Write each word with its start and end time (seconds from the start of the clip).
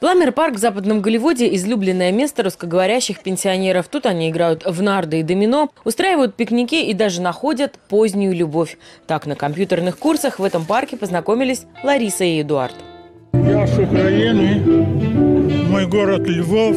Пламер-парк 0.00 0.54
в 0.54 0.58
Западном 0.58 1.02
Голливуде– 1.02 1.54
излюбленное 1.56 2.10
место 2.10 2.42
русскоговорящих 2.42 3.20
пенсионеров. 3.20 3.86
Тут 3.88 4.06
они 4.06 4.30
играют 4.30 4.64
в 4.64 4.80
нарды 4.80 5.20
и 5.20 5.22
домино, 5.22 5.68
устраивают 5.84 6.36
пикники 6.36 6.86
и 6.86 6.94
даже 6.94 7.20
находят 7.20 7.78
позднюю 7.90 8.34
любовь. 8.34 8.78
Так, 9.06 9.26
на 9.26 9.36
компьютерных 9.36 9.98
курсах 9.98 10.38
в 10.38 10.42
этом 10.44 10.64
парке 10.64 10.96
познакомились 10.96 11.66
Лариса 11.84 12.24
и 12.24 12.40
Эдуард. 12.40 12.76
Я 13.34 13.66
с 13.66 13.78
Украины, 13.78 14.62
мой 15.68 15.86
город 15.86 16.26
Львов, 16.26 16.76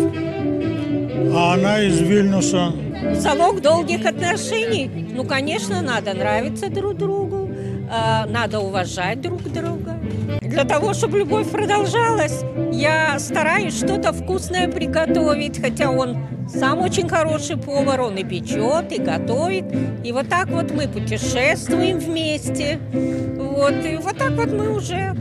а 1.34 1.54
она 1.54 1.82
из 1.82 2.02
Вильнюса. 2.02 2.74
Залог 3.14 3.62
долгих 3.62 4.06
отношений. 4.06 4.92
Ну, 5.14 5.24
конечно, 5.24 5.82
надо 5.82 6.14
нравиться 6.14 6.70
друг 6.70 6.98
другу, 6.98 7.43
надо 8.28 8.60
уважать 8.60 9.22
друг 9.22 9.44
друга. 9.44 10.00
Для 10.42 10.64
того, 10.64 10.94
чтобы 10.94 11.20
любовь 11.20 11.50
продолжалась, 11.50 12.44
я 12.72 13.18
стараюсь 13.20 13.78
что-то 13.78 14.14
вкусное 14.14 14.68
приготовить, 14.68 15.62
хотя 15.62 15.90
он 15.90 16.18
сам 16.48 16.80
очень 16.82 17.08
хороший 17.08 17.58
повар, 17.58 18.02
он 18.02 18.18
и 18.18 18.24
печет, 18.24 18.92
и 18.92 19.00
готовит. 19.02 19.66
И 20.04 20.12
вот 20.12 20.30
так 20.30 20.50
вот 20.50 20.72
мы 20.72 20.88
путешествуем 20.88 22.00
вместе. 22.00 22.80
Вот, 23.38 23.86
и 23.86 23.96
вот 23.98 24.18
так 24.18 24.32
вот 24.32 24.52
мы 24.52 24.76
уже 24.76 25.14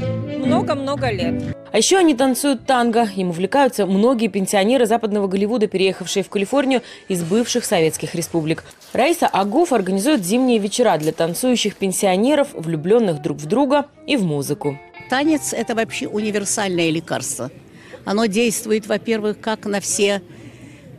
много-много 0.45 1.11
лет. 1.11 1.52
А 1.73 1.79
еще 1.79 1.97
они 1.97 2.15
танцуют 2.15 2.67
танго. 2.67 3.09
Им 3.17 3.31
увлекаются 3.31 3.87
многие 3.87 4.29
пенсионеры 4.29 4.85
западного 4.85 5.27
Голливуда, 5.27 5.67
переехавшие 5.67 6.23
в 6.23 6.29
Калифорнию 6.29 6.83
из 7.09 7.23
бывших 7.23 7.65
советских 7.65 8.15
республик. 8.15 8.63
Раиса 8.93 9.27
Агуф 9.27 9.73
организует 9.73 10.23
зимние 10.23 10.59
вечера 10.59 10.99
для 10.99 11.13
танцующих 11.13 11.77
пенсионеров, 11.77 12.49
влюбленных 12.53 13.23
друг 13.23 13.39
в 13.39 13.47
друга 13.47 13.87
и 14.07 14.19
в 14.19 14.25
музыку. 14.25 14.79
Танец– 15.09 15.53
это 15.55 15.75
вообще 15.75 16.07
универсальное 16.09 16.91
лекарство. 16.91 17.51
Оно 18.05 18.27
действует, 18.27 18.87
во-первых, 18.87 19.41
как 19.41 19.65
на 19.65 19.81
все 19.81 20.21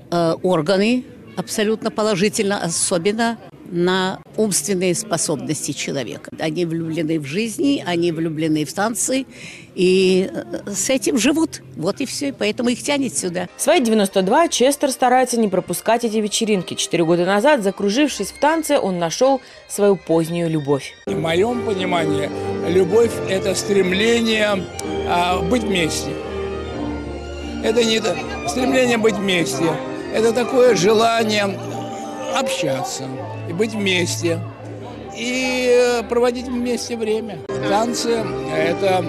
э, 0.10 0.36
органы, 0.42 1.04
абсолютно 1.38 1.92
положительно, 1.92 2.64
особенно 2.64 3.38
на 3.74 4.22
умственные 4.38 4.94
способности 4.94 5.72
человека. 5.72 6.30
Они 6.40 6.66
влюблены 6.66 7.20
в 7.20 7.26
жизни, 7.26 7.84
они 7.86 8.12
влюблены 8.12 8.66
в 8.66 8.74
танцы, 8.74 9.26
и 9.76 10.30
э, 10.32 10.72
с 10.72 10.90
этим 10.90 11.18
живут. 11.18 11.62
Вот 11.76 12.00
и 12.00 12.06
все, 12.06 12.32
поэтому 12.34 12.70
их 12.70 12.84
тянет 12.84 13.18
сюда. 13.18 13.48
Свои 13.58 13.82
92 13.82 14.48
Честер 14.50 14.92
старается 14.92 15.40
не 15.40 15.48
пропускать 15.48 16.04
эти 16.04 16.18
вечеринки. 16.18 16.76
Четыре 16.76 17.04
года 17.04 17.26
назад, 17.26 17.64
закружившись 17.64 18.32
в 18.32 18.40
танце, 18.40 18.78
он 18.80 19.00
нашел 19.00 19.42
свою 19.68 19.96
позднюю 19.96 20.50
любовь. 20.50 20.94
В 21.08 21.20
моем 21.20 21.66
понимании, 21.66 22.30
любовь– 22.70 23.12
это 23.30 23.56
стремление 23.56 24.64
а, 25.08 25.42
быть 25.42 25.64
вместе. 25.64 26.12
Это 27.64 27.84
не 27.84 28.02
стремление 28.48 28.98
быть 28.98 29.16
вместе. 29.16 29.66
Это 30.14 30.32
такое 30.32 30.76
желание 30.76 31.58
общаться 32.34 33.06
и 33.50 33.54
быть 33.54 33.74
вместе, 33.74 34.40
и 35.16 36.02
проводить 36.10 36.48
вместе 36.48 36.98
время. 36.98 37.40
Танцы– 37.70 38.24
это 38.56 39.06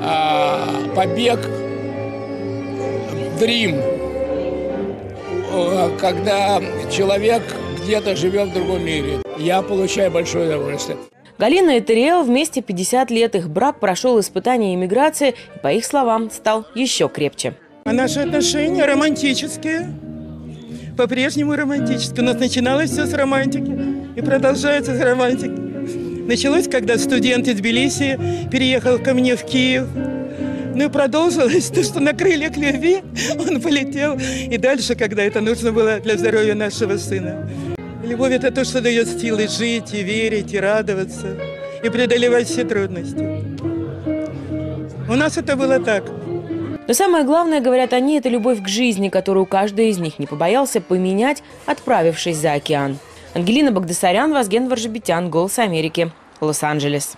а, 0.00 0.68
побег 0.94 1.40
дрим, 3.38 3.80
когда 6.00 6.60
человек 6.90 7.42
где-то 7.82 8.16
живет 8.16 8.48
в 8.48 8.54
другом 8.54 8.84
мире. 8.84 9.22
Я 9.38 9.62
получаю 9.62 10.10
большое 10.10 10.46
удовольствие. 10.46 10.98
Галина 11.38 11.76
и 11.76 11.80
Териэл 11.80 12.24
вместе 12.24 12.62
50 12.62 13.10
лет. 13.12 13.36
Их 13.36 13.48
брак 13.48 13.78
прошел 13.78 14.18
испытание 14.18 14.74
иммиграции 14.74 15.36
и, 15.54 15.58
по 15.60 15.72
их 15.72 15.84
словам, 15.84 16.30
стал 16.30 16.66
еще 16.74 17.08
крепче. 17.08 17.54
А 17.84 17.92
наши 17.92 18.20
отношения 18.20 18.84
романтические 18.84 19.88
по-прежнему 20.98 21.54
романтически. 21.54 22.18
У 22.18 22.24
нас 22.24 22.38
начиналось 22.38 22.90
все 22.90 23.06
с 23.06 23.14
романтики 23.14 23.72
и 24.16 24.20
продолжается 24.20 24.96
с 24.96 25.00
романтики. 25.00 26.26
Началось, 26.26 26.66
когда 26.66 26.98
студент 26.98 27.46
из 27.46 27.54
Тбилиси 27.54 28.18
переехал 28.50 28.98
ко 28.98 29.14
мне 29.14 29.36
в 29.36 29.44
Киев. 29.44 29.86
Ну 30.74 30.84
и 30.84 30.88
продолжилось 30.88 31.68
то, 31.68 31.84
что 31.84 32.00
на 32.00 32.12
крыльях 32.14 32.56
любви 32.56 32.98
он 33.38 33.60
полетел. 33.60 34.18
И 34.50 34.58
дальше, 34.58 34.96
когда 34.96 35.22
это 35.22 35.40
нужно 35.40 35.70
было 35.70 36.00
для 36.00 36.18
здоровья 36.18 36.56
нашего 36.56 36.96
сына. 36.96 37.48
Любовь– 38.04 38.32
это 38.32 38.50
то, 38.50 38.64
что 38.64 38.80
дает 38.80 39.08
силы 39.08 39.46
жить 39.46 39.94
и 39.94 40.02
верить, 40.02 40.52
и 40.52 40.58
радоваться, 40.58 41.28
и 41.82 41.88
преодолевать 41.90 42.48
все 42.48 42.64
трудности. 42.64 43.44
У 45.08 45.14
нас 45.14 45.38
это 45.38 45.54
было 45.54 45.78
так– 45.78 46.04
но 46.88 46.94
самое 46.94 47.24
главное, 47.24 47.60
говорят 47.60 47.92
они, 47.92 48.18
это 48.18 48.30
любовь 48.30 48.62
к 48.62 48.66
жизни, 48.66 49.10
которую 49.10 49.46
каждый 49.46 49.90
из 49.90 49.98
них 49.98 50.18
не 50.18 50.26
побоялся 50.26 50.80
поменять, 50.80 51.42
отправившись 51.66 52.38
за 52.38 52.54
океан. 52.54 52.98
Ангелина 53.34 53.70
Багдасарян, 53.70 54.32
Вазген 54.32 54.68
Варжебетян, 54.68 55.30
«Голос 55.30 55.58
Америки», 55.58 56.10
Лос-Анджелес. 56.40 57.16